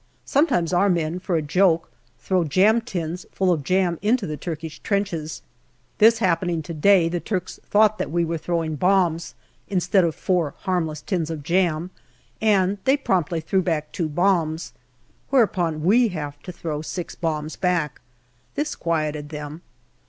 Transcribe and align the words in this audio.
Sometimes 0.25 0.73
our 0.73 0.89
men, 0.89 1.19
for 1.19 1.35
a 1.35 1.43
joke, 1.43 1.91
throw 2.17 2.43
jam 2.43 2.81
tins 2.81 3.23
full 3.31 3.51
of 3.53 3.63
jam 3.63 3.99
into 4.01 4.25
the 4.25 4.35
Turkish 4.35 4.79
trenches. 4.79 5.43
This 5.99 6.17
happening 6.17 6.63
to 6.63 6.73
day, 6.73 7.07
the 7.07 7.19
Turks 7.19 7.59
thought 7.69 7.99
that 7.99 8.09
we 8.09 8.25
were 8.25 8.39
throwing 8.39 8.77
bombs, 8.77 9.35
instead 9.67 10.03
of 10.03 10.15
four 10.15 10.55
harmless 10.61 11.03
tins 11.03 11.29
of 11.29 11.43
jam, 11.43 11.91
and 12.41 12.79
they 12.85 12.97
promptly 12.97 13.41
threw 13.41 13.61
back 13.61 13.91
two 13.91 14.09
bombs. 14.09 14.73
Whereupon 15.29 15.83
we 15.83 16.07
have 16.07 16.41
to 16.41 16.51
throw 16.51 16.81
six 16.81 17.13
bombs 17.13 17.55
back. 17.55 18.01
This 18.55 18.73
quietened 18.75 19.29
them. 19.29 19.61